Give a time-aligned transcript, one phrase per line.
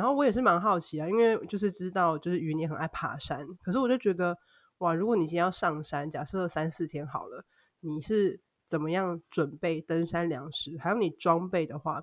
[0.00, 4.34] 然后我也是蛮好奇啊，因为就是知道就是云也很爱爬山，可是我就觉得
[4.78, 7.44] 哇，如果你今天要上山，假设三四天好了，
[7.80, 10.78] 你是怎么样准备登山粮食？
[10.78, 12.02] 还有你装备的话，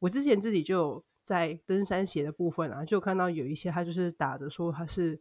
[0.00, 5.16] 我之前自己就有在登山鞋的部分啊，就看到有一些它就是打着说它是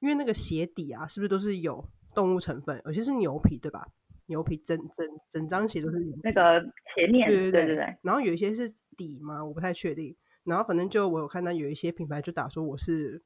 [0.00, 2.82] 因为那个鞋底啊，是不是都是有动物成分？
[2.86, 3.86] 有些是牛皮，对吧？
[4.26, 6.60] 牛皮整整整张鞋都是那个
[6.96, 7.96] 鞋面，对对对对。
[8.02, 9.44] 然后有一些是底嘛？
[9.44, 10.16] 我不太确定。
[10.46, 13.22] 然后反正就我有看到有一些品牌就打说我是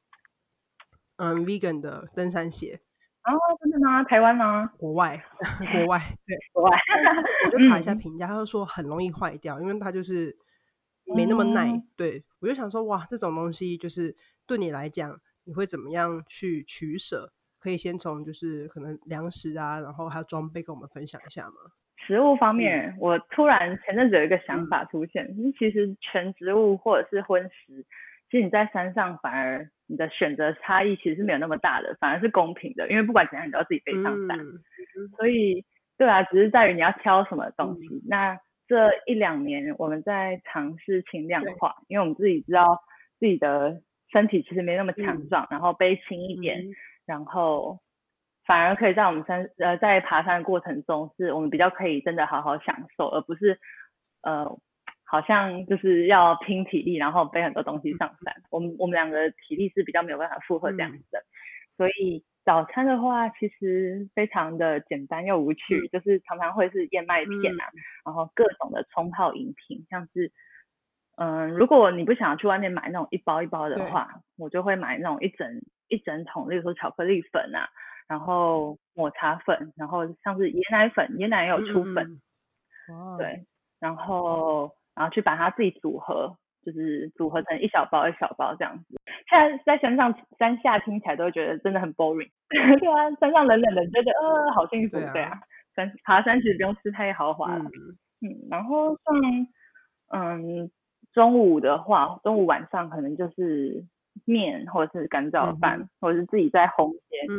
[1.16, 2.80] 嗯 vegan 的登山鞋。
[3.22, 4.02] 哦，真的吗？
[4.04, 4.66] 台湾吗？
[4.78, 5.22] 国外，
[5.76, 6.70] 国外，对，国外。
[7.44, 10.34] 我就查一下评价，他就说很容易坏掉，因为它就是
[11.14, 11.70] 没那么耐。
[11.96, 14.16] 对我就想说，哇，这种东西就是
[14.46, 17.30] 对你来讲，你会怎么样去取舍？
[17.58, 21.56] 可以先从就是可能粮食啊，然后还有装备跟我们分享一下吗？
[22.06, 27.84] 食物方面，我突然前阵子有一个想法出现，其实全植物或者是荤食，
[28.30, 34.38] 其实你在山上反而你的选择差异其实是没有那么大的，反而是公平的，因为不管怎样你都要自己背上山。
[35.16, 35.64] 所以，
[35.98, 38.02] 对啊，只是在于你要挑什么东西。
[38.08, 42.78] 那这一两年我们在尝试轻量化，因为我们自己知道
[43.18, 43.80] 自己的
[44.12, 46.64] 身体其实没那么强壮，然后背轻一点，
[47.06, 47.78] 然后。
[48.46, 53.60] 反而可以在我们山呃在爬山的过程中，是我们比较可以真的好好享受，而不是
[54.22, 54.58] 呃
[55.04, 58.34] 好像就是要拼体力，然后背很多东西上山。
[58.50, 61.22] 我们我们两个体力是比较没有办法负荷这样子的，
[61.76, 67.70] 所以早餐的话其实非常的简单又无趣，就是常常会是燕麦片啊，
[68.04, 70.32] 然后各种的冲泡饮品，像是
[71.16, 77.68] 嗯如果你不想去外面买那种一包一包的话，我就会买那种一整一整桶，例如说巧克力粉啊。
[78.10, 82.20] 然后抹茶粉，然后像是椰奶粉，椰奶也有出粉，
[83.16, 83.46] 对，
[83.78, 86.36] 然后然后去把它自己组合，
[86.66, 89.00] 就是组合成一小包一小包这样子。
[89.28, 95.40] 现在在山上山下听起来都会觉得真的很 boring， 对啊，山上冷冷的，觉得呃好幸福，对啊，
[95.76, 97.64] 山爬山其实不用吃太豪华了，
[98.22, 99.46] 嗯，然后像
[100.08, 100.68] 嗯
[101.12, 103.84] 中午的话，中午晚上可能就是
[104.24, 107.38] 面或者是干燥饭，或者是自己在烘些，嗯。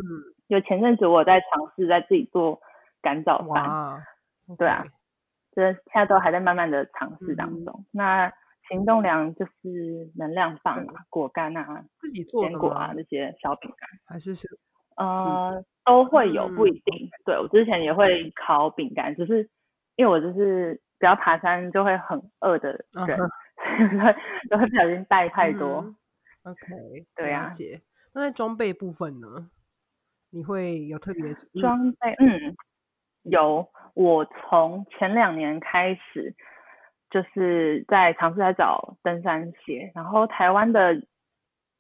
[0.52, 2.60] 就前阵子我在尝试在自己做
[3.02, 4.04] 干燥饭，
[4.58, 4.84] 对啊，
[5.54, 7.86] 这现在都还在慢慢的尝试当中。
[7.90, 8.30] 那
[8.68, 14.46] 行动粮就是能量棒啊，果干啊，自己做坚果啊那些小饼干，还是是
[14.98, 17.10] 呃都会有不一定。
[17.24, 19.50] 对我之前也会烤饼干，只是
[19.96, 22.72] 因为我就是只要爬山就会很饿的
[23.08, 23.18] 人，
[24.50, 25.96] 都会不小心带太多。
[26.44, 27.50] OK，对啊。
[28.14, 29.50] 那在装备部分呢？
[30.32, 32.16] 你会有特别装备？
[32.20, 32.56] 嗯，
[33.24, 33.68] 有。
[33.94, 36.34] 我从前两年开始，
[37.10, 39.92] 就是在尝试在找登山鞋。
[39.94, 40.96] 然后台湾的，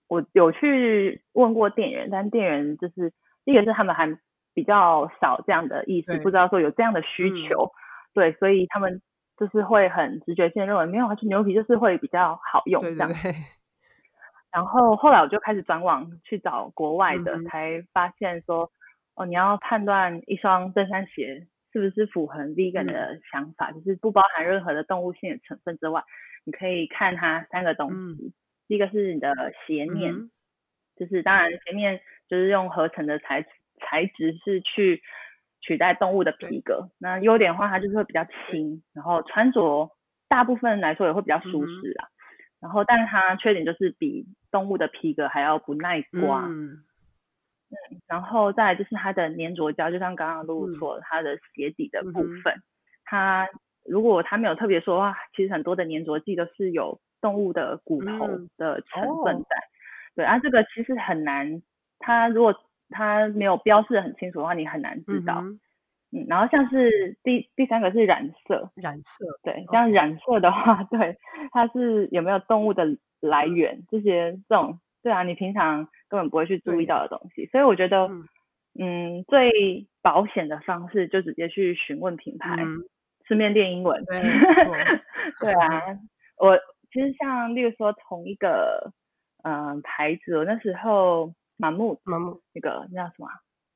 [0.09, 3.13] 我有去问过店员，但店员就是
[3.45, 4.13] 一个是他们还
[4.53, 7.71] 比较少这样的意思，不知道说有这样的需求。
[8.13, 9.01] 对，所以他们
[9.37, 13.09] 就是会很直觉性认为，没有啊，就牛皮就是会比较好用这样。
[14.51, 18.69] 然后后来我就开始转网去找国外的，才发现说，
[19.15, 26.03] 哦，你要判断一双登山鞋是不是符合 vegan 的想法，就是不包含任何的动物性的成分之外，
[26.43, 28.33] 你可以看它三个东西，
[28.67, 29.33] 第一个是你的
[29.65, 30.29] 鞋面，
[30.97, 33.45] 就是当然鞋面就是用合成的材
[33.79, 35.01] 材质是去
[35.61, 39.89] 取代动物的皮革，那优点的话它就是会比较轻，然后穿着
[40.27, 42.09] 大部分来说也会比较舒适啊。
[42.61, 46.45] 然后，但是它缺点就是比动物的皮革还要不耐刮。
[46.47, 46.83] 嗯。
[48.05, 52.61] 然后再来就是它的粘着胶，就像刚刚露露说，它的鞋底的部分，
[53.05, 53.47] 它
[53.85, 58.27] 如果它没有特别说的话，其实很多的粘着剂都是有动物的骨头
[58.57, 59.55] 的成分在。
[60.15, 61.61] 对啊，这个其实很难，
[61.97, 62.53] 它如果
[62.89, 65.41] 它没有标示很清楚的话，你很难知道。
[66.13, 69.89] 嗯，然后像是第第三个是染色，染色，对，像。
[69.91, 71.17] 染色的话， 对，
[71.53, 72.85] 它是有没有动物的
[73.21, 78.09] 来源，这些这种，对啊，你平常根本不会去注意到的东西，所以我觉得，
[78.77, 82.57] 嗯，最保险的方式就直接去询问品牌，
[83.25, 85.53] 顺便练英文，对。
[85.55, 85.81] 啊，
[86.37, 86.57] 我
[86.91, 88.91] 其实像例如说同一个
[89.43, 92.41] 嗯牌子，我那时候满木满木。
[92.53, 93.29] 那个那叫什么？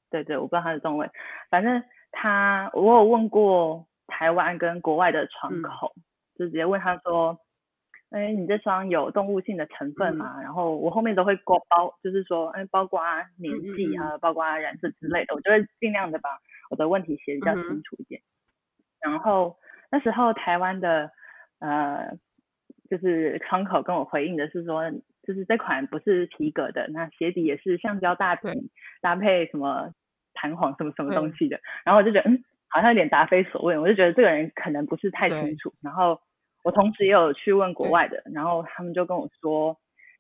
[0.10, 1.10] 对对，我不知道它的中文，
[1.50, 1.82] 反正。
[2.18, 5.94] 他，我有问过台湾跟国外的窗口，
[6.38, 7.38] 就直接问他说，
[8.12, 10.40] 哎，你这双有动物性的成分吗？
[10.42, 13.02] 然后我后面都会过包，就是说，哎，包括
[13.38, 16.30] 年纪啊，包括染色之类的，我就会尽量的把
[16.70, 18.22] 我的问题写比较清楚一点。
[19.02, 19.58] 然后
[19.92, 21.12] 那时候台湾的
[21.60, 22.18] 呃
[22.90, 24.90] 就是窗口跟我回应的是说，
[25.24, 28.72] 就是这款不是皮革的，那鞋底也是橡胶大底
[29.02, 29.92] 搭配什么
[30.36, 35.74] 弹簧什么什么东西的，然后我就觉得嗯，好像有点答非所问，我就觉得这个人可能不是太清楚。
[35.82, 36.20] 然后
[36.64, 39.76] 我同时也有去问国外的，然后他们就跟我说，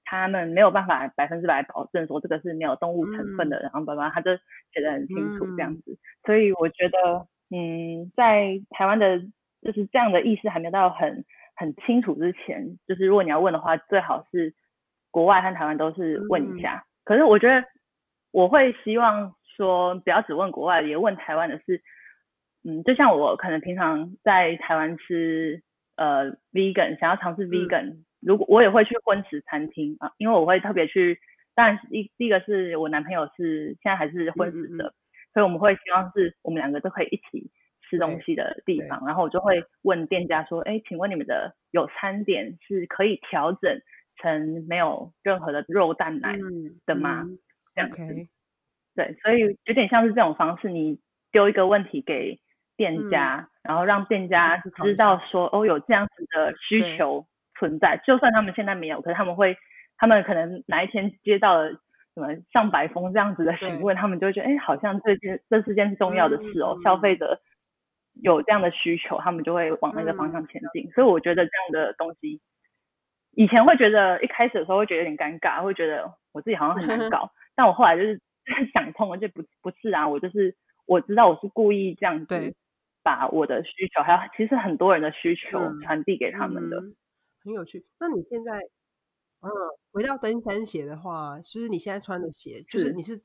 [0.05, 4.31] 他们没有办法百分之百保证说这个是没有动物成分的，然后爸爸他就
[4.73, 9.21] 写的很清楚这样子，所以我觉得嗯，在台湾的。
[9.61, 11.25] 就是这样的意识还没有到很
[11.55, 14.53] 很清楚之前，就是如果你要问的话，最好是
[15.09, 16.85] 国外和台湾都是问一下。
[17.03, 17.65] 可是我觉得
[18.31, 21.81] 我会希望说，不要只问国外，也问台湾的是，
[22.63, 25.61] 嗯，就像我可能平常在台湾吃
[25.95, 31.19] 呃 vegan，想要尝试 vegan，如果我也会去荤食餐厅啊，因为我会特别去，
[31.55, 34.93] 当然一第一个是我男朋友是现在还是荤食的，
[35.33, 37.51] 所以我们会希望是我们两个都可以一起。
[37.87, 43.79] 吃东西的地方，然后我就会问店家说：“哎，请问你们的有餐点是可以调整
[44.17, 46.35] 成没有任何的肉蛋奶
[46.87, 47.27] 的吗？”
[47.75, 48.27] 这样子，
[48.95, 50.99] 对，所以有点像是这种方式，你
[51.31, 52.39] 丢一个问题给
[52.77, 57.25] 店家，然后让店家知道说：“哦，有这样子的需求
[57.59, 59.57] 存在，就算他们现在没有，可是他们会，
[59.97, 61.71] 他们可能哪一天接到了
[62.13, 67.39] 什么上百封这样子的询问，他们就会觉得：哎，好像这件这是件重要的事哦，消费者。”
[68.23, 70.89] 有这样的需求，他们就会往那个方向前进。
[70.91, 72.39] 所以我觉得这样的东西，
[73.35, 77.29] 以前会觉得一开始的时候会觉得有点尴尬，会觉得我自己好像很难搞。
[77.57, 78.21] 但我后来就是
[78.73, 80.55] 想通了，就不不是啊，我就是
[80.85, 82.55] 我知道我是故意这样子
[83.03, 86.81] 把我的需求，还有其实很多人的需求传递给他们的，
[87.43, 87.85] 很有趣。
[87.99, 88.57] 那你现在，
[89.41, 89.49] 嗯，
[89.91, 93.21] 回到登山鞋的话，就是你现在穿的鞋，就是你是。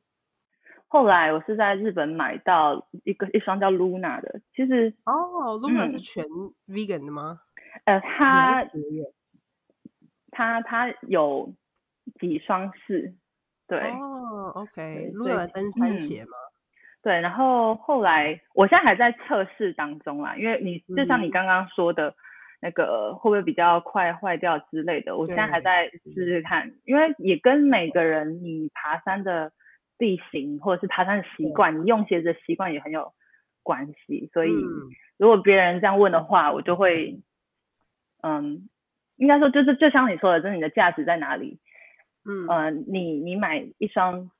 [0.93, 6.25] 后来我是在日本买到一个一双叫 Luna 的，其实哦，Luna 是全
[6.66, 7.43] vegan 的吗？
[7.84, 8.64] 呃，它
[10.32, 11.55] 它它有
[12.19, 13.14] 几双是，
[13.69, 14.19] 对哦
[14.55, 16.31] ，OK，Luna 登山鞋吗？
[17.02, 22.14] 对，然后后来我现在还在测试当中啦，因为你就像你刚刚说的
[22.61, 29.52] 那个会不会比较快坏掉之类的，我现在还在试试看，因为也跟每个人你爬山的。
[30.00, 33.12] 地形或者是爬山的习惯，你用鞋子的习惯也很有
[33.62, 34.31] 关系。
[34.32, 34.50] 所以
[35.19, 37.20] 如果别人这样问的话，我就会，
[38.23, 38.70] 嗯，
[39.17, 41.58] 应该说就是就像你说的，就是你的价值在哪里？
[42.25, 44.31] 嗯，呃，你你买一双，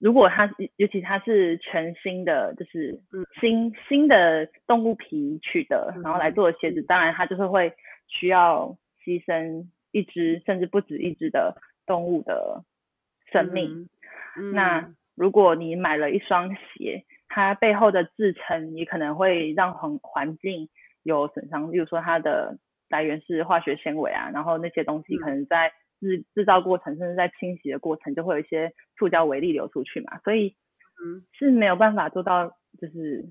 [0.00, 3.00] 如果它尤其它是全新的，就是
[3.40, 7.72] 新新的动物皮取的，然后来做的鞋子，当然它就是会
[8.06, 11.56] 需要牺牲一只甚至不止一只的
[11.86, 12.62] 动物的
[13.32, 13.88] 生命。
[14.52, 20.68] 那如果你买了一双鞋，它背后的制成也可能会让环环境
[21.02, 22.58] 有损伤，例如说它的
[22.88, 30.56] 来源是化学纤维啊，然后那些东西可能在制制造过程，甚至在清洗的过程，就会有一些塑胶微粒流出去嘛，所以
[31.02, 32.48] 嗯是没有办法做到
[32.80, 33.26] 就是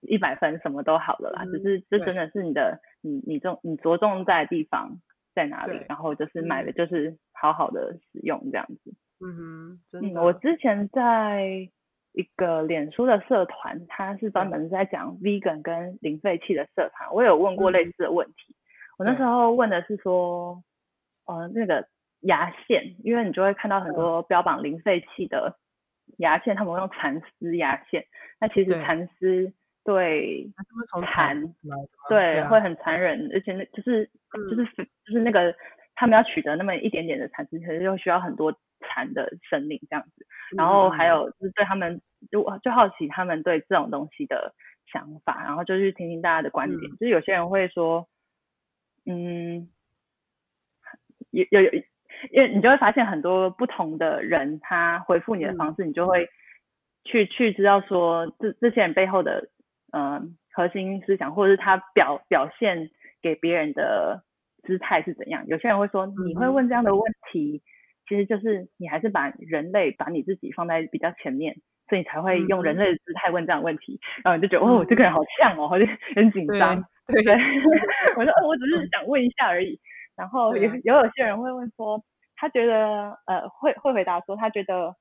[0.00, 5.00] 一百分什么都好的啦，只是这真的是你的你你重你着重在的地方
[5.34, 8.94] 在哪里，然后就是买的就是好好的使用这样子。
[9.20, 10.22] 嗯哼，真的。
[10.22, 11.68] 我之前在
[12.12, 18.54] 一个脸书的社团，它是专门在讲 vegan 跟零废弃的社团，我有问过类似的问题。
[18.98, 20.62] 我那时候问的是说，
[21.26, 21.86] 呃，那个
[22.20, 25.56] 牙线，因为你就会看到很多标榜零废弃的
[26.18, 28.04] 牙线，他们会用蚕丝牙线。
[28.40, 29.52] 那其实蚕丝
[29.84, 30.50] 对
[31.08, 31.54] 蚕，
[32.08, 34.64] 对会很残忍，而且那就是就是
[35.04, 35.54] 就是那个
[35.94, 38.56] 他们要取得那么一点点的蚕丝，其实又需要很多。
[38.88, 44.54] 蚕的生命这样子，然后还有就是对他们就就好奇他们对这种东西的
[44.92, 46.90] 想法，然后就去听听大家的观点。
[46.92, 48.06] 就是有些人会说，
[49.06, 49.70] 嗯，
[51.36, 51.72] 有有有，
[52.30, 56.28] 因为你就会发现很多不同的人他回复你的方式，你就会
[57.04, 59.48] 去去知道说这这些人背后的
[59.92, 62.90] 嗯核心思想，或者是他表表现
[63.22, 64.22] 给别人的
[64.62, 65.46] 姿态是怎样。
[65.46, 67.02] 有些人会说，你会问这样的问
[67.32, 67.62] 题。
[68.08, 71.56] 其实就是你还是把人类把你自己放在比较前面，
[71.88, 76.80] 所以你才会用人类的姿态问这样的问题，然后你就觉得哦，这个人好像哦，好 像很紧张。
[77.10, 77.34] 对，
[78.14, 79.76] 我说哦，我只是想问一下而已。
[80.16, 82.02] 然后也有有些人会问说，
[82.34, 84.96] 他觉得呃会会回答说，他觉得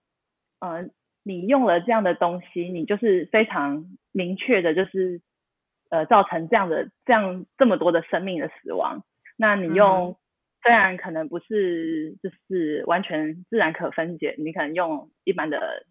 [0.60, 0.88] 呃
[1.24, 5.22] 你用了这样的东西，你就是非常明确的，就是
[5.90, 9.04] 呃造成这样的这样这么多的生命的死亡。
[9.38, 10.18] 那你用。
[10.64, 15.86] 虽然可能不是就是完全自然可分解，你可能用一般的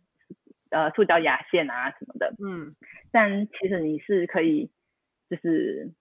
[0.71, 2.75] 呃塑胶牙线啊什么的，嗯，
[3.13, 4.73] 但其实你是可以
[5.31, 5.93] 就是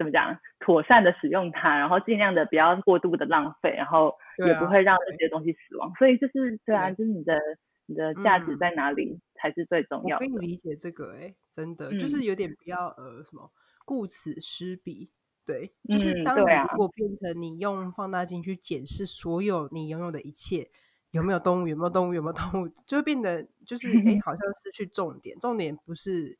[0.00, 4.16] 怎么讲，妥善的使用它，然后尽量的不要过度的浪费，然后
[4.46, 5.92] 也不会让这些东西死亡。
[5.98, 7.38] 所以就是对啊，就是你的
[7.84, 10.24] 你的价值在哪里才是最重要的。
[10.24, 13.52] 我可以理解这个，哎，真的就是有点不要呃什么
[13.84, 15.10] 顾此失彼。
[15.44, 20.66] 对，就是当你如果变成你用放大镜去检视所有你拥有的一切，
[21.10, 25.38] 有没有动物，有没有动物，有没有动物，就会变得就是哎， 好像失去重点。
[25.40, 26.38] 重点不是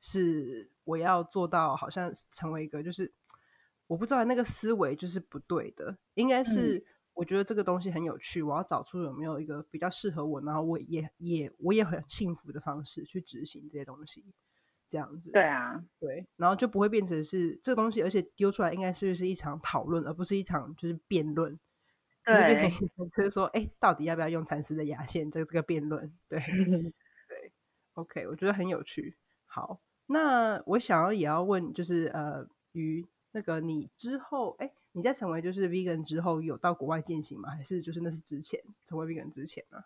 [0.00, 3.12] 是我要做到，好像成为一个就是
[3.86, 5.96] 我不知道那个思维就是不对的。
[6.14, 14.34] 应该是我觉得这个东西很有趣，我要找出有没有一个比较适合我，然后我也也我也很幸福的方式去执行这些东西。
[14.90, 21.56] 这样子，对啊，对，然后就不会变成是这个东西，而且丢出来应该是是一场讨论，而不是一场就是辩论。
[22.24, 22.68] 对，
[23.16, 25.30] 就是说，哎，到底要不要用蚕丝的牙线？
[25.30, 26.40] 这个这个辩论，对
[27.30, 27.52] 对
[27.94, 29.16] ，OK，我觉得很有趣。
[29.46, 29.80] 好，
[30.12, 37.50] 那我想要也要问，就是呃，于那个你之后，哎，你在成为就是 vegan 之后，有到国外践行吗？
[37.50, 39.78] 还是就是那是之前成为 vegan 之前呢？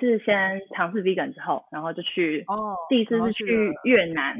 [0.00, 4.36] 是先尝试 vegan 之后，然后就去哦第一次是去越南，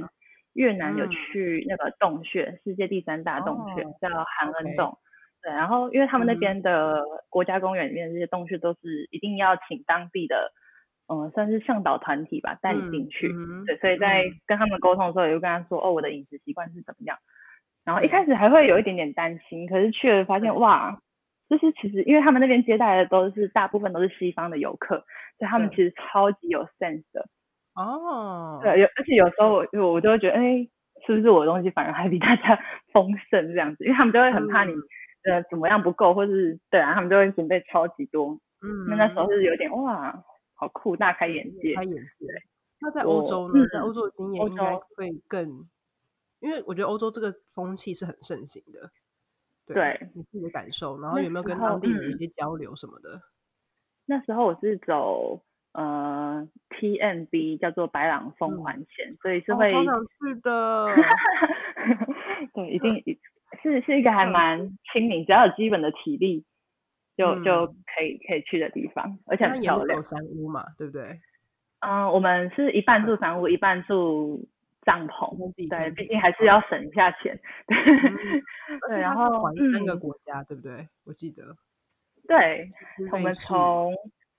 [0.54, 4.99] 越南有去那个洞穴，世界第三大洞穴叫韩恩洞，
[5.42, 10.52] 对，然后因为他们那边的国家公园里面这些洞穴都是一定要请当地的，
[11.11, 13.29] 嗯，算是向导团体吧带你进去，
[13.67, 17.19] 对，所以在跟他们沟通的时候，也就跟他说，哦，我的饮食习惯是怎么样，
[17.85, 21.00] 然后一开始还会有一点点担心，可是去了发现，哇。
[21.50, 24.99] 就是其实，因为他们那边接待的都是大部分都是西方的游客，
[25.37, 27.26] 所以他们其实超级有 sense 的。
[27.75, 28.61] 哦。
[28.62, 30.64] 对，有而且有时候我我就会觉得，哎，
[31.05, 32.57] 是不是我的东西反而还比大家
[32.95, 33.83] 丰盛这样子？
[33.85, 34.73] 因为他们就会很怕你
[35.29, 38.38] 呃怎么样不够，或是对啊，他们就会准备超级多。
[38.62, 38.87] 嗯。
[38.88, 40.23] 那那时候是有点哇，
[40.61, 41.75] 好酷，大开眼界。
[41.75, 42.26] 开眼界。
[42.81, 43.67] 那在欧洲呢？
[43.73, 45.67] 在欧洲的经验应该会更，
[46.40, 48.90] 因为我觉得欧洲这个风气是很盛行的。
[49.67, 53.23] 对你自己的感受，然后有没有跟当地人一些交流什么的？
[54.05, 60.87] 那时候我是走呃 T N B 叫做白朗峰环线，所以是会超想去的。
[62.52, 63.02] 对，一定
[63.62, 66.45] 是是一个还蛮亲民，只要有基本的体力
[67.21, 70.03] 就就可以可以去的地方，而且很漂亮。
[70.05, 71.21] 山屋嘛，对不对？
[71.81, 74.49] 嗯，我们是一半住山屋，一半住。
[74.83, 75.37] 帐篷，
[75.69, 77.39] 对，毕竟还是要省一下钱。
[78.89, 79.31] 对，然后
[79.71, 80.89] 三个国家，对不对？
[81.05, 81.55] 我记得。
[82.27, 82.67] 对，
[83.12, 83.93] 我们从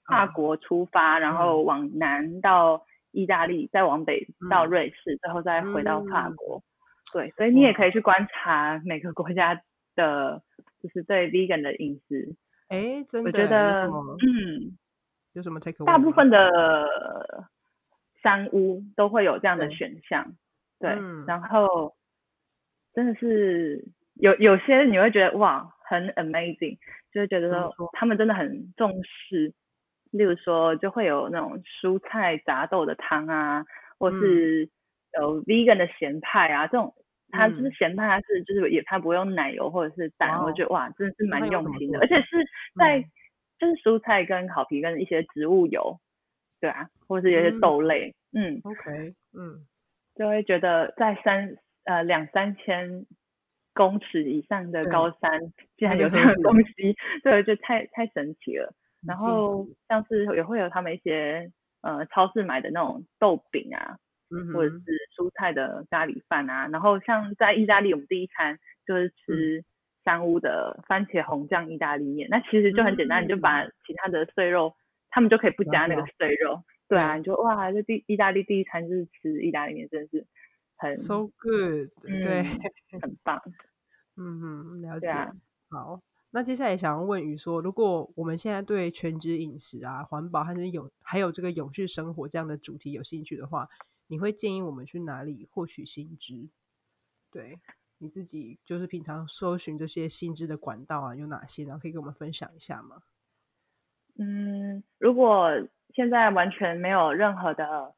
[0.07, 6.63] 法国出发，然后往南到意大利，再往北到瑞士，最后再回到法国。
[7.13, 9.61] 对，所以你也可以去观察每个国家
[9.95, 10.41] 的，
[10.81, 12.35] 就是对 vegan 的饮食。
[12.71, 13.29] 哎，真的？
[13.29, 14.77] 我觉得，嗯，
[15.33, 15.85] 有什么 take？
[15.85, 16.87] 大部分的。
[18.23, 20.35] 山屋都会有这样的选项，
[20.79, 21.95] 对，然后
[22.93, 26.77] 真的是有有些你会觉得哇很 amazing，
[27.11, 29.55] 就会觉得说他们真的很重视，
[30.11, 33.65] 例如说就会有那种蔬菜杂豆的汤啊，
[33.97, 34.69] 或是
[35.19, 36.93] 有 vegan 的咸派啊，这种
[37.31, 42.37] 它就是咸派，它是就是也它不用奶油或者是蛋，我觉得哇真的是蛮用心的，而且是
[42.77, 43.01] 在
[43.57, 45.99] 就是蔬菜跟烤皮跟一些植物油。
[46.59, 49.65] 对啊，或者是有些豆类，嗯，OK，嗯，
[50.13, 53.07] 就会觉得在三呃两三千
[53.73, 55.39] 公尺以上的高山
[55.75, 58.71] 竟然有这样的东西，对，就太太神奇了。
[59.07, 63.97] 然后像是也会有他们一些呃超市买的那种豆饼啊，
[64.53, 64.83] 或者是
[65.17, 66.67] 蔬菜的咖喱饭啊。
[66.67, 69.63] 然后像在意大利，我们第一餐就是吃
[70.03, 74.75] 三屋的番茄红酱意大利面，那其实就很简单，你就把其他的碎肉。
[75.13, 80.25] 他们就可以不加那个碎肉，对啊，你就哇，这第意大利第一餐就是吃意大利面，真的是
[80.77, 82.43] 很 so good，对，
[83.01, 83.37] 很棒，
[84.15, 85.09] 嗯嗯，了解。
[85.69, 93.67] 好，那接下来想要问宇说，如果我们现在对全职饮食啊、环保还是有还有这个永续生活这样的主题有兴趣的话，
[94.11, 96.49] 你会建议我们去哪里获取新知？
[97.31, 97.57] 对
[97.97, 101.63] 你自己就是平常搜寻这些新知的管道啊有哪些？
[101.63, 102.97] 然后可以跟我们分享一下吗？
[104.19, 105.49] 嗯，如果
[105.93, 107.95] 现在完全没有任何的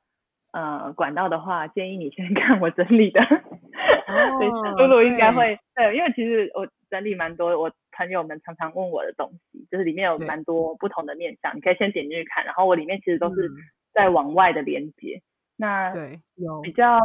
[0.51, 3.19] 呃管道的话，建议你先 看我整理的。
[3.19, 12.45] 哦，露露应该会对，因为其实我整理蛮多，我朋友们常常问我的东西，就是里面有蛮多不同的面向，你可以先点进去看。
[12.45, 13.49] 然后我里面其实都是
[13.95, 15.23] 在往外的连接。
[15.55, 16.99] 那对有比较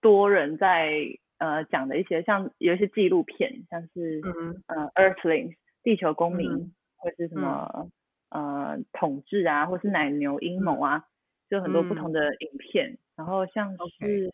[0.00, 0.92] 多人在
[1.38, 6.72] 呃讲的一些，像有一些纪录片，像是嗯呃 Earthlings 地球公民。
[7.04, 7.90] 或是什么
[8.28, 11.04] 呃统治啊，或是奶牛阴谋啊，
[11.50, 12.96] 就很多不同的影片。
[13.16, 14.32] 然后像是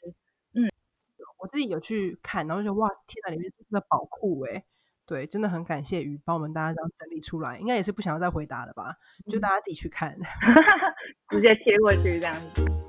[0.52, 0.70] 嗯，
[1.38, 4.62] 我自己有去看，然后就哇，天哪，里面是个宝库哎，
[5.06, 8.94] 对，真的很感谢鱼帮我们大家这样整理出来，应该也是不想要再回答了吧？
[9.30, 10.14] 就大家自己去看，
[11.30, 12.87] 直接贴过去这样子。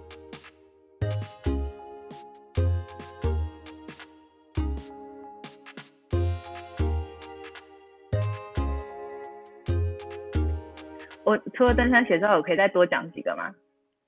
[11.30, 13.54] 我除了登山鞋之外，我可以再多讲几个吗？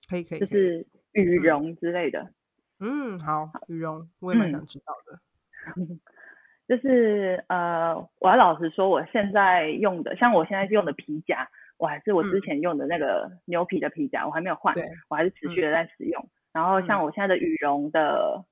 [0.10, 2.32] 可以可以，就是羽绒之类的。
[2.80, 5.20] 嗯，好，羽绒我也蛮想知道的。
[6.68, 11.48] 就是呃，我要老实说，我现在用的，像我现在用的皮夹，
[11.78, 14.74] 我还是我之前用的那个牛皮的皮夹，我还没有换，
[15.08, 16.28] 我还是持续的在使用。
[16.52, 18.44] 然后像我现在的羽绒的，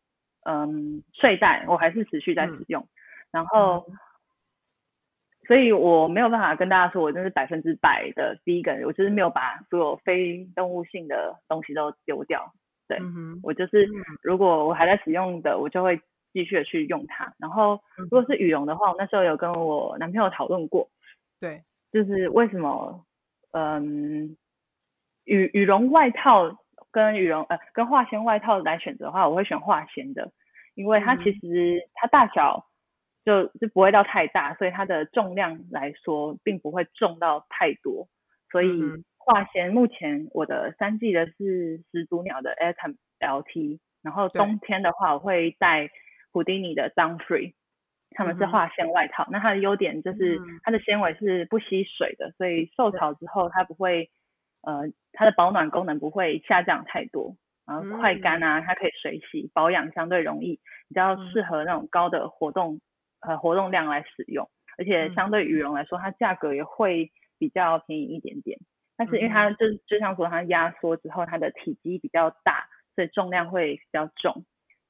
[0.43, 2.87] 嗯，睡袋，我还是持续在使用。
[3.31, 3.83] 然后。
[5.49, 12.53] 所以我没有办法跟大家说，我真是百分之百的 vegan，我就是没有把所有非动物性的东西都丢掉。
[12.87, 12.99] 对，
[13.41, 13.89] 我就是
[14.21, 15.99] 如果我还在使用的，我就会
[16.33, 17.33] 继续的去用它。
[17.39, 20.87] 然后如果是羽绒的话，我那时候有跟我男朋友讨论过，
[21.39, 23.03] 对，就是为什么，
[23.53, 24.37] 嗯，
[25.23, 26.55] 羽羽绒外套
[26.91, 30.31] 跟羽绒呃跟化纤外套来选择的话，我会选化纤的，
[30.75, 32.68] 因为它其实它大小。
[33.29, 38.07] 就就不会到太大，所以它的重量来说，并不会重到太多。
[38.51, 38.81] 所以
[39.17, 45.91] 化纤目前我的三季的是始祖鸟的 Atom LT，然后冬天的话我会带
[46.31, 47.53] 普丁尼的 Down Free，
[48.11, 49.27] 他们是化纤外套。
[49.29, 54.09] 那它的优点就是它的纤维是不吸水的，所以受潮之后它不会
[54.63, 57.35] 呃它的保暖功能不会下降太多，
[57.67, 62.81] 然后快干啊，它可以水洗，保养相对容易，比较适合那种高的活动。
[63.21, 68.57] 呃，活动量来使用，而且相对羽绒来说，它价格也会比较便宜一点点。
[68.95, 74.45] 但是因为它就就像说，它压缩之后，它的体积比较大，所以重量会比较重。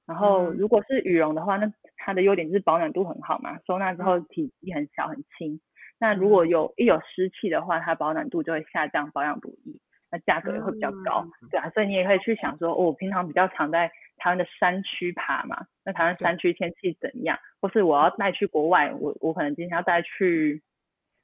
[0.05, 5.59] 然后如果是羽绒的话，那它的优点就是保暖度很好嘛，收纳之后体积很小很轻。
[5.99, 9.79] 那如果有一有湿气的话，它保暖度就会下降，保养不易，
[10.11, 11.69] 那价格也会比较高，对啊。
[11.71, 13.91] 所以你也可以去想说，我平常比较常在。
[14.19, 17.39] 台湾的山区爬嘛，那台湾山区天气怎样？
[17.61, 20.61] 或是我要带去国外，我我可能今天要带去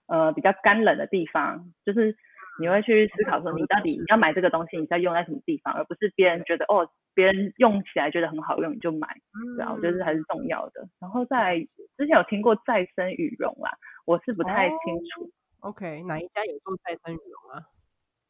[0.08, 2.16] 呃比较干冷的地方，就是
[2.60, 9.08] 你会去思考说，你到底你要买这个东西，你在用在什么地方，而不是别人觉得哦，别人用起来觉得很好用你就买，
[9.56, 10.88] 对啊，我觉得这才是重要的。
[11.00, 11.60] 然后在
[11.98, 13.72] 之前有听过再生羽绒啦，
[14.06, 14.78] 我是不太清
[15.16, 15.30] 楚。
[15.60, 17.64] OK，哪一家有做再生羽绒啊？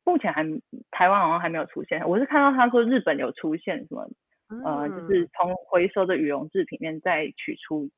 [0.03, 0.43] 目前还
[0.91, 4.07] 台湾好像还没有出现，我是看到他说日本有出现什么。
[4.47, 7.89] 呃，就是从回收的羽绒制品面再取出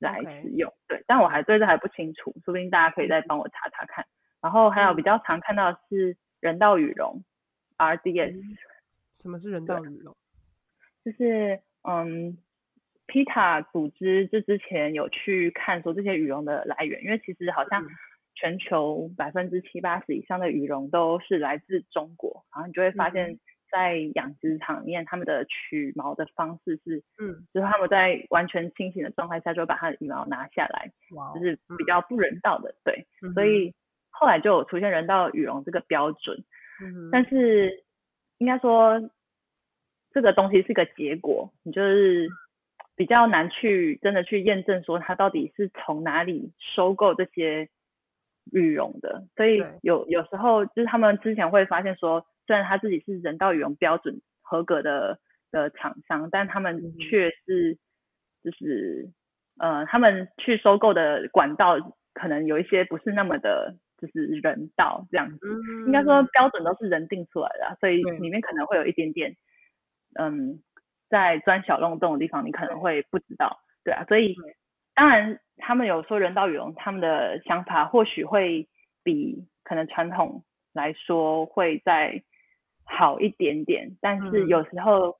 [0.00, 4.04] 来使用，对，但我还对这还不清楚，说不定大家可以再帮我查查看。
[4.42, 7.22] 然后还有比较常看到的是人道羽绒
[7.78, 8.34] ，RDS。
[9.14, 10.16] 什么是人道羽绒？
[11.04, 12.36] 就是嗯
[13.06, 17.86] ，PETA 组织就之前有去看说这些羽绒的来源，因为其实好像
[18.34, 23.38] 全球百分之七八十以上的羽绒都是来自中国，然后你就会发现。
[23.76, 30.90] 在养殖场里面，他们的取毛的方式是，嗯，就是他们在完全清醒的状态下，就把它的羽毛拿下来，
[31.34, 33.74] 就是比较不人道的，对，所以
[34.08, 36.42] 后来就有出现人道羽绒这个标准，
[36.80, 37.84] 嗯，但是
[38.38, 39.10] 应该说
[40.10, 42.30] 这个东西是个结果，你就是
[42.96, 47.68] 比较难去真的去验证说它到底是从哪里收购这些
[48.52, 52.24] 羽绒的，所以有有时候就是他们之前会发现说。
[52.46, 55.18] 虽然他自己是人道羽绒标准合格的
[55.50, 57.76] 的厂商，但他们却是
[58.42, 59.10] 就是
[59.58, 61.76] 呃，他们去收购的管道
[62.14, 65.38] 可能有一些不是那么的，就是人道这样子。
[65.86, 69.34] 应该说标准都是人定出来的，所以里面可能会有一点点，
[70.18, 70.60] 嗯，
[71.08, 73.58] 在钻小洞洞的地方，你可能会不知道。
[73.82, 74.36] 对啊，所以
[74.94, 78.68] 当然他们有说人道羽绒，他们的想法或许会
[79.02, 82.22] 比可能传统来说会在。
[82.86, 85.18] 好一点点，但是有时候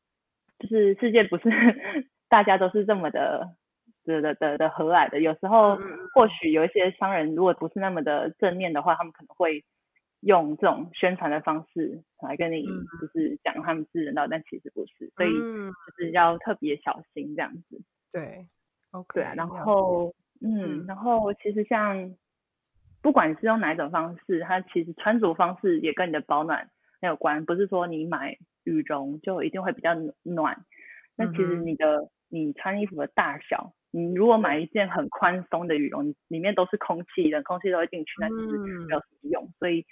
[0.59, 1.50] 就是世界不是
[2.29, 3.55] 大家都是这么的
[4.05, 5.76] 的的的的和蔼的，有时候
[6.14, 9.64] 或许有一些商人如果不是那么的正面的话，他们可能会
[10.20, 12.64] 用这种宣传的方式来跟你
[13.00, 17.83] 就是讲他们是人道，但其实不是，所以就是要特别小心这样子。
[18.12, 18.46] 对
[18.92, 22.14] ，OK，对啊，然后嗯，然后其实像
[23.02, 26.70] 不管是用哪一种方式，它其实穿着方式也跟你的保暖。
[27.00, 30.64] 没有关，不是说你买羽绒就一定会比较暖。
[31.16, 39.50] 那其实你的你穿衣服的大小，你如果买一件很宽松的羽绒，里面都是空气，冷空气都会进去，那其实没有什么用。
[39.59, 39.87] 所以，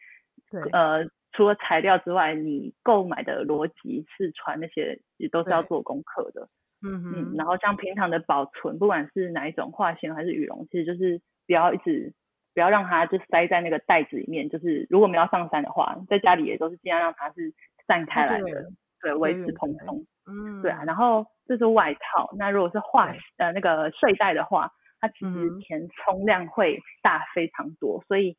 [0.72, 6.48] 呃，除了材料之外，你购买的逻辑试穿那些也都是要做功课的。
[6.86, 12.12] 嗯哼，然后像平常的保存，不管是哪一种化纤还是羽绒，其实就是不要一直
[12.54, 17.52] 不要让它就塞在那个袋子里面，就是如果我们要上山的话，在家里也都是尽量让它是
[17.86, 18.70] 散开来的，
[19.02, 20.06] 对，维持蓬松。
[20.26, 20.82] 嗯，对啊。
[20.84, 28.36] 然后这是外套，那如果是化呃那个睡袋的话，它其实填充量会大非常多，所以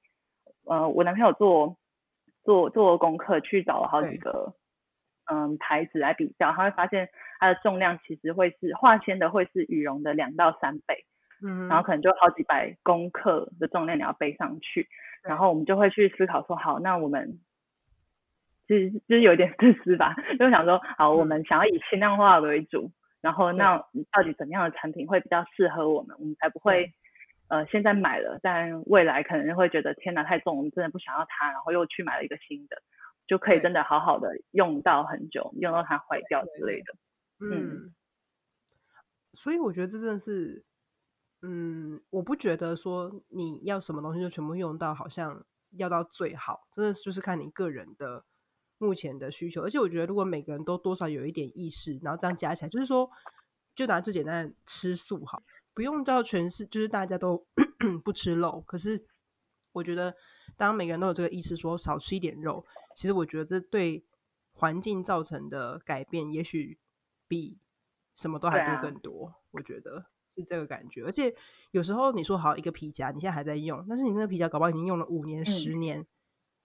[0.65, 1.77] 呃我男朋友做
[2.43, 4.53] 做做功课去找了好几个。
[5.27, 11.03] 嗯，牌子来比较，他会发现它的重量其实会是化纤的，会是羽绒的两到三倍。
[11.41, 14.87] 嗯，然后可能就好几百公克的重量你要背上去，
[15.23, 17.39] 然后我们就会去思考说，好，那我们
[18.67, 23.77] 其实就是有点自私吧， 就想说，好，我们想要以轻量化为主，然后那
[24.11, 26.91] 到底怎样的产品会比较适合我们，我们才不会
[27.49, 32.81] 呃现在买了，但未来可能会觉得天哪太重，我们真的不想要它，然后又去买了一个新的。
[33.27, 36.93] 就可以真的好好的用到很久，用到它坏掉之类的。
[37.39, 37.91] 嗯，
[39.33, 40.63] 所以我觉得这真的是，
[41.47, 45.45] 嗯，我不觉得说你要什么东西就全部用到，好像
[45.77, 48.25] 要到最好，真的就是看你个人的
[48.79, 49.61] 目前的需求。
[49.61, 53.07] 而且我觉得，如果每个人都多少有一点意识，然后这样加起来，就是说，
[53.75, 55.43] 就拿最简单的吃素好，
[55.75, 57.45] 不用到全是，就是大家都
[58.03, 58.63] 不吃肉。
[58.65, 59.05] 可是
[59.73, 60.15] 我觉得，
[60.57, 62.65] 当每个人都有这个意识，说少吃一点肉。
[62.95, 64.03] 其实我觉得这对
[64.53, 66.79] 环境造成的改变，也许
[67.27, 67.59] 比
[68.15, 69.35] 什么都还多更多。
[69.51, 71.03] 我觉得是这个感觉。
[71.03, 71.33] 而且
[71.71, 76.05] 有时候你说好一个皮夹，你现在还在用，但是你那个皮夹搞不好已经用了五年、十年，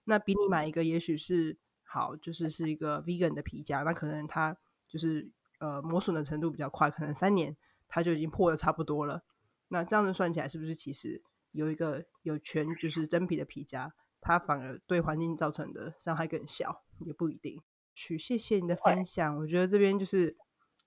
[0.05, 4.57] 那比你买一个也许是好，就是是一个 vegan 的皮夹，那可能它
[4.87, 5.29] 就是
[5.59, 7.55] 呃磨损的程度比较快，可能三年
[7.87, 9.23] 它就已经破的差不多了。
[9.69, 13.93] 那这样子算起来，是不是其实有一个有全就是真皮的皮夹？
[14.23, 17.59] 它反而对环境造成的伤害更小，也不一定。
[17.95, 20.37] 去，谢谢你的分享，我觉得这边就是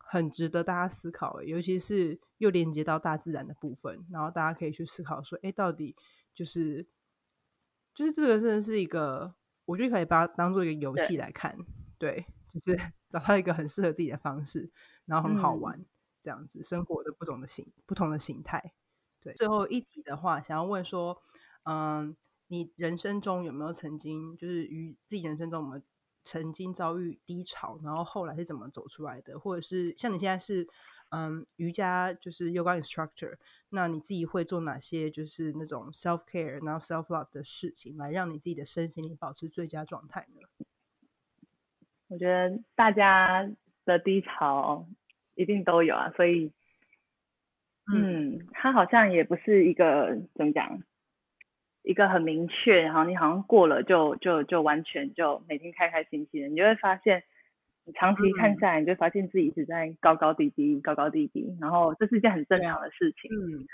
[0.06, 5.96] 很值得大家思考，尤其是又连接到大自然的部分，然后大家可以去思考说，哎，到底
[6.34, 6.86] 就是
[7.94, 11.56] 就是这个真的是一个，我觉得可以把它当做一个游戏来看，
[11.98, 12.76] 对，就是
[13.10, 14.70] 找到一个很适合自己的方式，
[15.06, 15.84] 然后很好玩，
[16.22, 18.72] 这样子生活的不同的形不同的形态。
[19.20, 21.22] 对，最后一题的话，想要问说，
[21.64, 22.16] 嗯。
[22.48, 25.82] 你人生中有没有曾经就是于自己人生中，我们
[26.24, 29.38] 曾经遭遇低潮，然后后来是怎么走出来的？
[29.38, 30.66] 或者是像你现在是
[31.10, 33.36] 嗯瑜伽就是 yoga instructor，
[33.68, 40.66] 那你自己会做哪些就是那种 self care 然后 self love 的事情，来让你自己的身心灵保持最佳状态呢？
[42.08, 43.48] 我觉得大家
[43.84, 44.86] 的低潮
[45.34, 46.52] 一定都有啊，所以
[47.92, 50.82] 嗯，他好像也不是一个怎么讲。
[51.84, 57.22] 一个很明确，然后你好像过了就就就完全就每天开开心心的，你就会发现，
[57.84, 63.30] 你长期看下来，你就发现自己一直在高高低低，高高低低，然后这是一件很正常的事情。
[63.30, 63.66] 嗯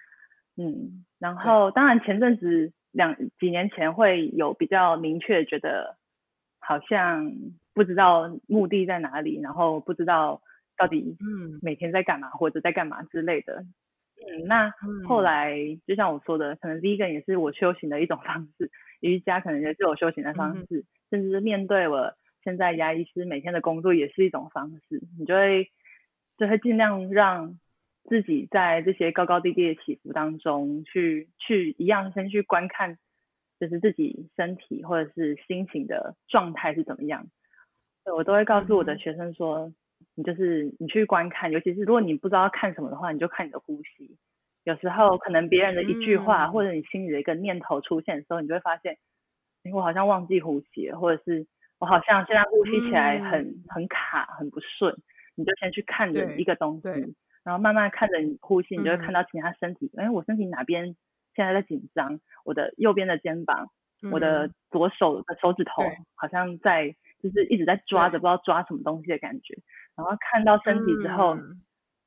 [0.56, 5.96] 嗯，然后当然前阵子两几年前会有比较明确觉得，
[6.58, 7.32] 好像
[7.72, 10.42] 不知道目的在哪里，然后不知道
[10.76, 13.64] 到底嗯每天在干嘛或者在干嘛之类的。
[14.22, 14.70] 嗯，那
[15.08, 15.56] 后来
[15.86, 22.12] 就像我说的，可能 vegan 也是我修行的一种方式，瑜伽可能也是我修行的方式，甚至是面对我
[22.44, 25.02] 现在牙医师每天的工作也是一种方式。
[25.18, 25.70] 你就会
[26.36, 27.58] 就会尽量让
[28.04, 32.98] 自己在这些高高低低的起伏当中，去去一样先去观看，
[33.58, 37.26] 就是自己身体或者是心情的状态是怎么样。
[38.14, 39.72] 我都会告诉我的学生说。
[40.14, 44.16] 你就是你去观看，尤其是如果你不知道看什么的话，你就看你的呼吸。
[44.64, 48.98] 有时候可能别人的一句话，或者你心里的一个念头出现的时候，你就会发现，
[49.64, 51.46] 哎，我好像忘记呼吸了，或者是
[51.78, 54.94] 我好像现在呼吸起来很很卡，很不顺。
[55.34, 56.88] 你就先去看着一个东西，
[57.42, 59.90] 然后慢慢看着你呼吸，你就会看到其他身体。
[59.96, 60.94] 哎，我身体哪边
[61.34, 62.20] 现在在紧张？
[62.44, 63.68] 我的右边的肩膀，
[64.12, 65.82] 我的左手的手指头
[66.14, 66.94] 好像在。
[67.22, 69.54] 就是一直在抓着不知道抓什么东西的感觉，
[69.96, 71.36] 然后看到身体之后，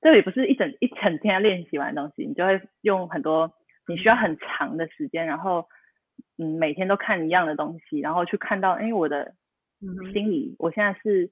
[0.02, 3.54] 这里不是一整一整天练习完的东西，你就会用很多
[3.88, 5.68] 你需要很长的时间，然后
[6.38, 9.36] 嗯每天都看一样的东西，然后去看到哎我的
[10.14, 11.32] 心里我现在是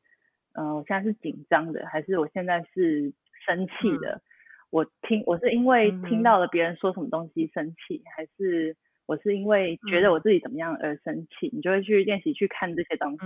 [0.53, 3.13] 嗯我现在是紧张的，还是我现在是
[3.45, 4.21] 生气的？
[4.69, 8.75] 我听我是因为听到了别人说什么东西生气，还是？
[9.05, 13.19] 我是因为觉得我自己怎么样而生气，你就会去练习去看这些东西。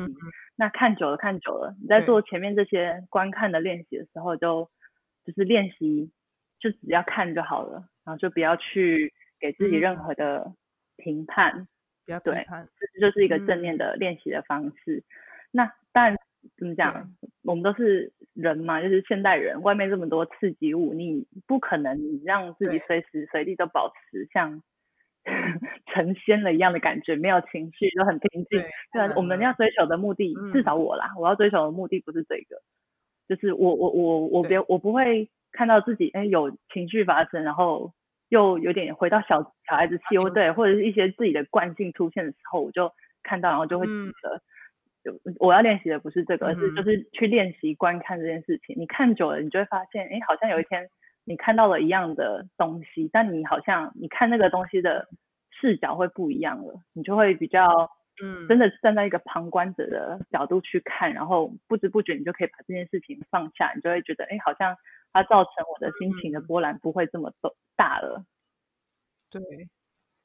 [0.55, 4.69] 那看久了，看久了，你在做前面这些观看的练习的时候，就
[5.25, 6.11] 就是练习，
[6.59, 10.53] 就只要看就好了，然后就不要去给自己任何的
[10.97, 11.67] 评判。
[12.05, 15.03] 不要评判，这就是一个正面的练习的方式。
[15.51, 16.15] 那但
[16.57, 17.11] 怎么讲？
[17.43, 24.61] 我们都是人嘛，就是现代人，外面这么多刺激物，你不可能你让自己随时随地都保持像
[25.93, 28.61] 成仙了一样的感觉，没有情绪，就很平静。
[28.93, 32.61] 对啊，我们要追求的目的，至少我啦，我要追求的目的不是这个，
[33.27, 37.91] 就是我我我我别我不会看到自己哎有情绪发生，然后
[38.29, 42.91] 又有点回到小小孩子气，或对，或者是一些自己的惯性出现的时候，我就
[43.23, 44.41] 看到，然后就会记得。
[45.39, 48.75] 我要练习的不是这个，而是就是去练习观看这件事情。
[48.75, 50.89] 你看久了，你就会发现，哎，好像有一天
[51.25, 55.09] 你看到了一样的东西，但你好像你看那个东西的
[55.51, 57.67] 视角会不一样了，你就会比较，
[58.23, 64.77] 嗯，真的站在一个旁观者的角度去看，然后不知不觉你就可以把这件事情放下，你就会觉得，哎，好像
[65.11, 67.33] 它造成我的心情的波澜不会这么
[67.75, 68.23] 大了。
[69.29, 69.41] 对。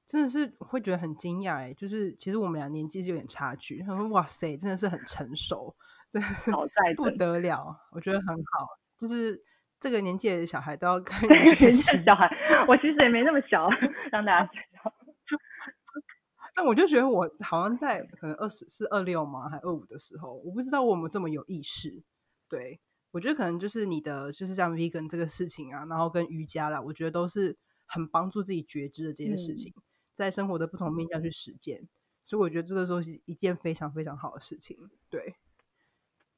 [0.06, 3.80] 真的是会觉得很惊讶哎，就是其实我们俩年纪是有点差距。
[3.84, 5.72] 他说：“哇塞，真的是很成熟，
[6.12, 6.50] 真的是
[6.96, 8.66] 不得了。”我觉得很好，
[8.98, 9.40] 就是
[9.80, 11.16] 这个年纪的小孩都要跟
[11.56, 11.82] 学习。
[12.04, 12.28] 小孩，
[12.68, 13.68] 我其实也没那么小，
[14.12, 14.94] 让大家知道。
[16.54, 22.02] 但我就觉得我好像在可能二十是二六吗，还二五的时候，我不知道我们这么有意识。
[22.48, 22.80] 对
[23.12, 29.72] 我觉得可能就是你的就是像 vegan 这个事情啊，然后跟瑜伽啦，我觉得都是很帮助自己觉知的这件事情。
[30.12, 31.88] 在生活的不同面向去实践，
[32.26, 34.76] 所以我觉得这个时候是一件非常非常好的事情。
[35.08, 35.36] 对，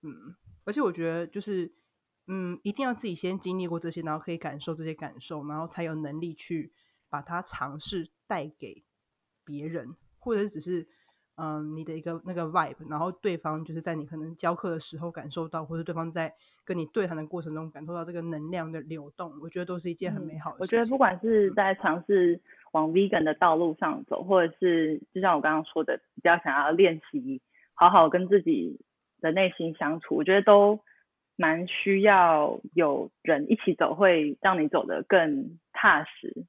[0.03, 1.73] 嗯，而且我觉得就是，
[2.27, 6.73] 嗯，一定要自己先经历过这些，然后可以感受这些感受，然后才有能力去
[7.09, 8.85] 把它尝试带给
[9.45, 10.87] 别人，或者是只是，
[11.37, 20.59] 嗯，你的一个那个 vibe，然后对方就是在你可能教课的时候感受到，或者对方在跟你对谈的过程中感受到这个能量的流动，我觉得都是一件很美好的。
[20.61, 22.41] 我觉得不管是在尝试。
[22.73, 27.39] 往 vegan 的道路上走，或者是就像我刚刚说的，比较想要练习
[27.75, 28.81] 好好跟自己
[29.21, 30.81] 的内心相处，我觉得都
[31.37, 36.45] 蛮需要有人一起走，会让你走得更踏实。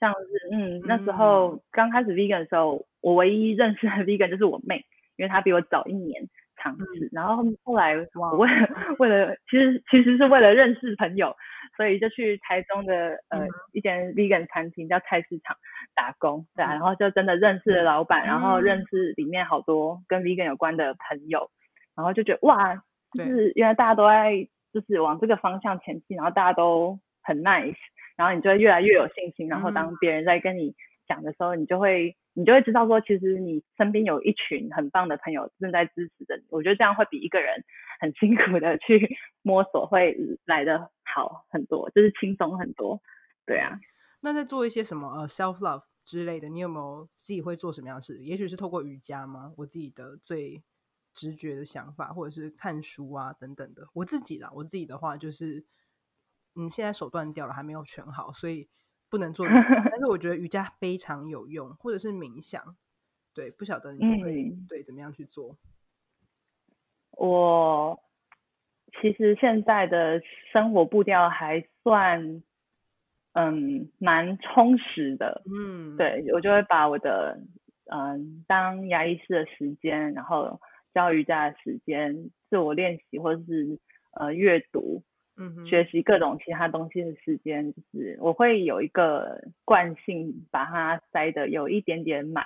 [0.00, 4.84] 像是嗯，那时候刚开始 vegan 的时候，我唯一认识的 vegan 就是我妹，
[5.16, 8.68] 因为她比我早一年尝试，然后后来我为了
[8.98, 11.34] 为了其实其实是为了认识朋友。
[11.76, 15.56] 所以就去台中的呃一间 vegan 餐厅叫菜市场
[15.94, 21.48] 打工，对啊，然后就真的认识了老板，然后认识里面好多跟 vegan 有关的朋友，
[21.94, 22.82] 然后就觉得哇，
[23.14, 27.76] 就是原来大家都在就是往这个方向前进，然后大家都很 nice，
[28.16, 30.74] 然后你就会越来越有信心，然后当别人在跟你
[31.06, 37.64] 讲的时候，你就会你就会知道说，其实你身边有一群很棒的朋友正在支持着你，我觉得这样会比一个人
[38.00, 40.90] 很辛苦的去摸索会来的。
[41.10, 43.00] 好很多，就是轻松很多，
[43.46, 43.80] 对啊。
[44.20, 48.18] 那在做一些什么呃 self love 之类的，你有没有自己会做什么样的事？
[48.18, 49.50] 也许是透过瑜伽吗？
[49.56, 50.62] 我自己的最
[51.18, 53.88] 直觉的想法，或者是看书啊等等的。
[53.92, 55.64] 我自己啦，我自己的话就是，
[56.54, 58.68] 嗯，现在手断掉了，还没有全好，所以
[59.08, 59.46] 不能做。
[59.46, 62.76] 但是我觉得瑜伽非常有用，或者是冥想。
[63.34, 65.56] 对，不晓得你会对怎么样去做？
[67.10, 68.00] 我。
[69.02, 72.42] 其实现在的生活步调还算，
[73.32, 75.42] 嗯，蛮充实的。
[75.46, 77.38] 嗯，对我就会把我的，
[77.92, 80.58] 嗯，当牙医师的时间，然后
[80.98, 83.78] 教瑜伽的时间，自我练习或者是
[84.18, 85.04] 呃阅读，
[85.36, 92.44] 嗯，学习各种其他东西的时间，就是我会有一个惯性把它塞的有一点点满。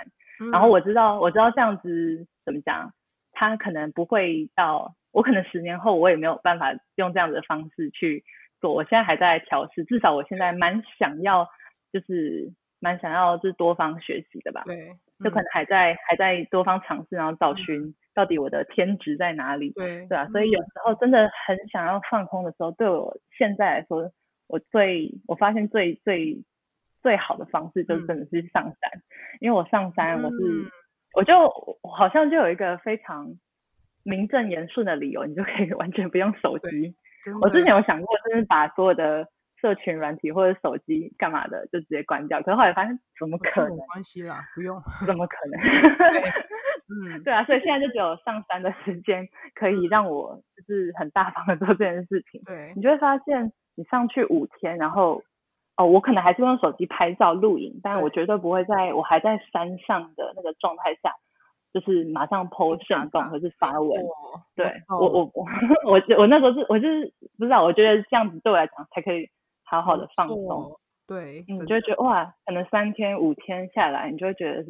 [0.53, 2.93] 然后我知道，我知道这样子怎么讲，
[3.33, 4.95] 它可能不会到。
[5.12, 8.23] 我可能十年后我也没有办法用这样的方式去
[8.61, 11.49] 做，我现在还在调试，至少我现在蛮想要，
[11.93, 14.62] 就是蛮想要就是多方学习的吧。
[14.67, 14.91] 对，
[15.23, 19.70] 就可能还在还在多方尝试，然后找寻到底我的天职在哪里。
[19.70, 24.11] 对，对啊，所以有时候真的很想要放空的时候，对我现在来说，
[24.48, 26.42] 我最我发现最最
[27.03, 29.03] 最好的方式就是真的是上山，
[29.40, 30.37] 因为我上山我是
[31.14, 31.35] 我就
[31.90, 33.35] 好像就有一个非常。
[34.05, 36.92] 名正言顺的理由，你就可以 完全不用手机。
[37.40, 39.25] 我之前有想过，就是把所有的
[39.61, 42.42] 社群软体或者手机干嘛的，就直接关掉。
[42.42, 43.77] 可是后来发现，怎么可能？
[43.77, 44.77] 没关系啦，不用。
[45.07, 45.61] 怎么可能？
[46.92, 52.42] 嗯，对啊，所以现在就只有上山的时间可以让我就是很大方的做这件事情。
[52.44, 55.22] 对，你就会发现，你上去五天，然后
[55.76, 61.14] 哦，我可能还是用手机拍照录影，但是我绝对不会在我还在山上的那个状态下。
[61.72, 63.90] 就是马上 po 线动或是发文，
[64.55, 69.26] 对我我 我我我那时候是我就是不知道，我觉得这样子对我来讲才可以
[69.64, 74.62] 好好的放松，对，你就会觉得哇，可能三天五天下来，你就会觉得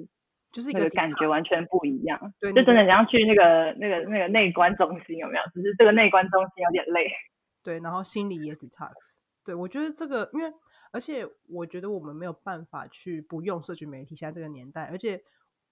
[0.53, 2.33] 就是一个感觉完全不一样。
[2.39, 5.43] 对，就真的像去那个那个那个内观中心有没有？
[5.55, 7.11] 只是这个内观中心有点累。
[7.65, 9.19] 对，然后心里也 detox。
[9.45, 10.53] 对我觉得这个，因为
[10.93, 15.21] 而且我觉得我们没有办法去不用社群媒体，现在这个年代，而且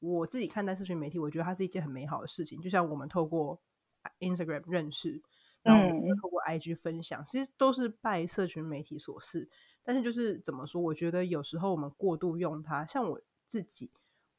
[0.01, 2.61] 我自己看待社群媒体，我觉得它是一件很美好的事情。
[2.61, 3.61] 就像我们透过
[4.19, 5.21] Instagram 认识，
[5.63, 9.49] 然后我们透过 IG 分享，其实都是拜社群媒体所赐。
[9.83, 10.81] 但是就是怎么说？
[10.81, 13.91] 我觉得有时候我们过度用它，像我自己，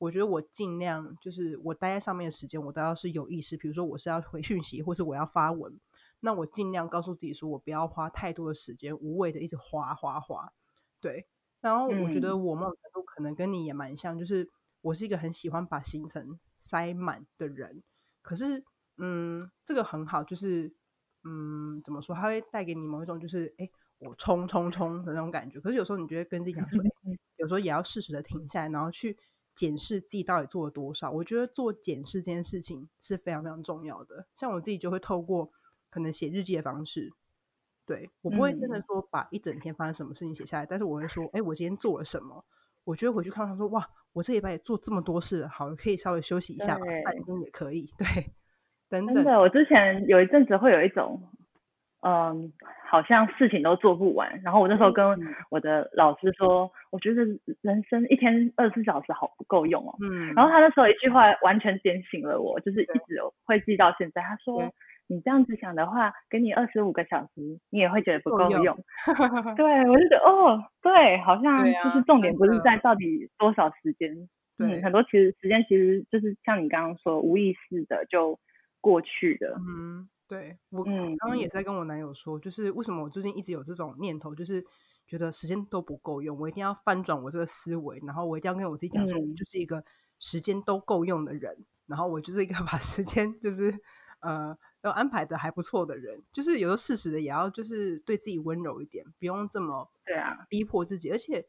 [0.02, 3.56] 我觉得我尽量就是我待在上面的时间，我都要是有意识。
[3.56, 5.80] 比如说我是要回讯息，或是我要发文，
[6.22, 10.52] 那我尽量告诉自己说，我不要花太多的时间，无谓的一直滑滑滑。
[11.00, 11.28] 对，
[11.60, 14.50] 然后我觉得我某种程度可能跟你也蛮像，就是
[14.82, 17.84] 我是一个很喜欢把行程塞满的人。
[18.24, 18.64] 可是，
[18.98, 20.74] 嗯，这个很好，就是
[21.24, 22.16] 嗯，怎么说？
[22.16, 23.70] 它会带给你某一种就是哎。
[24.04, 26.82] 我冲冲冲的那种感觉，可是有时候你觉得跟自己讲说，
[27.38, 29.16] 有时候也要适时的停下来，然后去
[29.62, 31.12] 检视自己到底做了多少。
[31.12, 34.26] 我觉得做检视这件事情是非常非常重要的。
[34.36, 35.52] 像我自己就会透过
[35.92, 37.14] 可能写日记的方式，
[37.86, 42.44] 对我不会真的说把一整天发生什么事情写下来，但是我会说，哎，我今天做了什么？
[42.86, 47.94] 我觉得回去看看说，哇，我这礼拜也做这么多事，好，可以稍微休息一下吧，半天也可以。
[48.00, 48.34] 对，
[48.90, 49.14] 等等。
[49.14, 51.22] 真的，我之前有一阵子会有一种。
[52.02, 52.52] 嗯，
[52.90, 54.42] 好像事情都做不完。
[54.44, 55.06] 然后我那时候跟
[55.50, 57.24] 我的老师说，我觉得
[57.62, 59.96] 人生一天二十四小时好不够用哦。
[60.02, 60.34] 嗯。
[60.34, 64.22] 然后他那时候一句话完全点醒了我，就是一直会记到现在。
[64.24, 64.74] 他说
[65.08, 68.76] ：“你这样子想的话，给你二十五个小时，你也会觉得不够用。
[69.56, 74.10] ”对，我就觉得哦，对，好像就是重点不是在到底多少时间。
[74.58, 78.40] 嗯，很多其实时间其实就是像你刚刚说，无意识的就
[78.82, 79.56] 过去的。
[79.60, 80.08] 嗯。
[80.32, 84.66] 对我刚刚也在跟我男友说，就是为什么我最近一直有这种念头，就是
[85.06, 89.84] 觉得时间都不够用，我一定要翻转我这个思维，然后我一定要跟我自己讲说，我就是一个
[90.20, 93.78] 时间都够用的人，然后我就是一个 把时间就是
[94.22, 100.46] 呃都安排的还不错的人，就是有时候适时的也要就是对自己温柔一点，不用这么对啊。
[100.48, 101.46] 逼迫自己，而且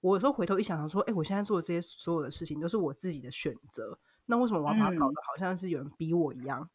[0.00, 6.70] 我有时候回头一想想说，哎，我现在做的这些所有的事情都是我自己的选择，那为什么我要把它搞得好像是有人逼我一样？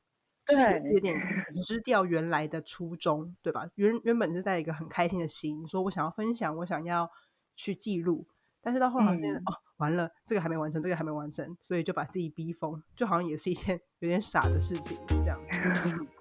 [0.48, 1.16] 对，有点
[1.64, 3.68] 失掉原来的初衷，对吧？
[3.76, 7.10] 原原本是在一个很开心的心，说我想要分享，我想要
[7.56, 8.28] 去记录，
[8.62, 15.40] 但是到后来发现，哦，完了，这个还没完成，这个还没完成，所以就把自己逼疯，就好像也是一件 有点傻的事情，这样。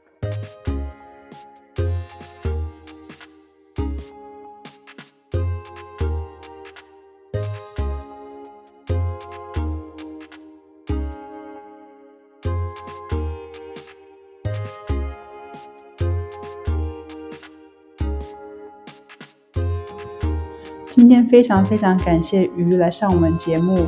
[21.35, 23.87] 非常非常感谢鱼来上我们节目。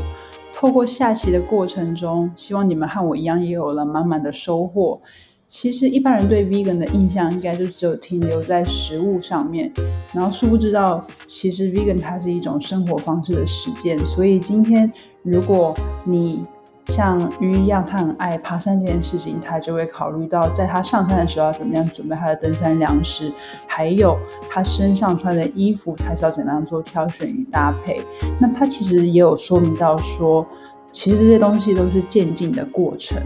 [0.52, 5.00] 透过下棋的过程中，希望你们和我一样也有了满满的收获。
[5.46, 9.72] 其实一般人对 vegan 的印象应该就只有停留在食物上面，
[10.12, 14.04] 然后殊不知道，其实 vegan 它是一种生活方式的实践。
[14.04, 15.72] 所以今天如果
[16.04, 16.42] 你
[16.88, 23.33] 像鱼一样，他很爱爬山这件事情，他就会考虑到，在他上山的时候要怎么样准备他的登山粮食，
[23.66, 24.18] 还有
[24.49, 28.01] 他身上穿的衣服，他是要怎么样做挑选与搭配。
[28.38, 30.46] 那他其实也有说明到说，
[30.92, 33.20] 其实这些东西都是渐进的过程。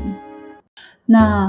[1.04, 1.48] 那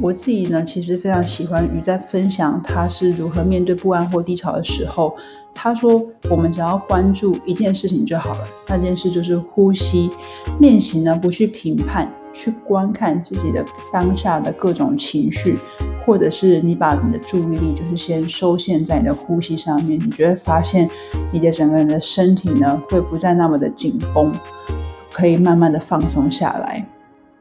[0.00, 5.16] 我自己呢，其实非常喜欢鱼在分享他是如何面对不安或低潮的时候。
[5.54, 10.10] 他说：“我们只要关注一件事情就好了，那件事就是呼吸
[10.60, 15.56] 练习呢，不去评判，去观看自己的当下的各种情绪，
[16.04, 20.90] 或者是你把你的注意力就是先收线在你的呼吸上面，你就会发现
[21.32, 24.32] 你的整个人的身体呢会不再那么的紧绷，
[25.12, 26.84] 可以慢慢的放松下来。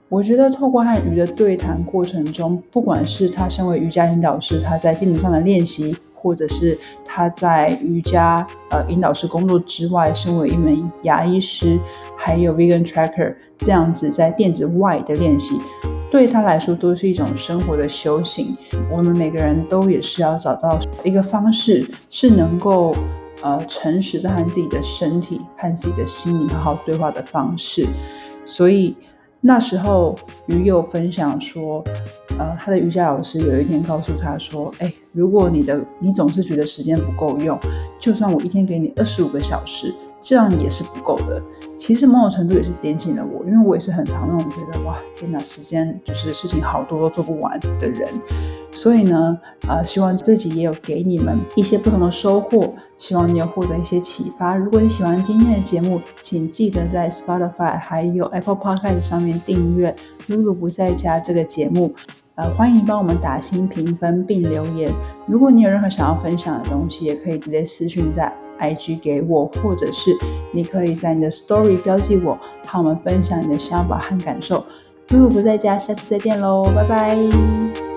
[0.08, 11.78] 我觉得透过和鱼的对谈过程中，不管是他身为瑜伽引导师，他在地理上的练习。”或者是他在瑜伽呃引导师工作之外，身为一名牙医师，
[12.18, 15.60] 还有 Vegan Tracker 这样子在电子外的练习，
[16.10, 18.58] 对他来说都是一种生活的修行。
[18.90, 22.96] 我们每个人都也是要找到一个方式，是能够
[23.42, 27.86] 呃诚实的和自己的身体和自己的心理好好对话的方式。
[28.46, 28.96] 所以
[29.42, 30.16] 那时候
[30.46, 31.84] 鱼友分享说，
[32.40, 34.94] 呃，他的瑜伽老师有一天告诉他说，哎。
[35.14, 37.58] 如果你的你总是觉得时间不够用，
[38.00, 41.42] 就算我一天给你二十五个小时，这样也是不够的。
[41.78, 48.10] 其实某种程度也是点醒了我，因为我也是很常那种觉得哇，天哪，时间就是事情好多都做不完的人。
[48.72, 49.38] 所以呢，
[49.68, 54.56] 呃，希望自己也有给你们一些不同的收获，希望你有获得一些启发。
[54.56, 59.96] 如果你喜欢今天的节目，请记得在 Spotify 还有 Apple Podcast 上面订阅
[60.34, 61.94] 《露露不在家》这个节目。
[62.36, 64.92] 呃，欢迎帮我们打新评分并留言。
[65.28, 70.18] 如果你有任何想要分享的东西，也可以直接私讯在 IG 给我，或者是
[70.52, 74.66] 你可以在你的 Story 标记我，和我们分享你的想法和感受。
[75.10, 77.93] 露露不在家，下次再见喽，拜拜。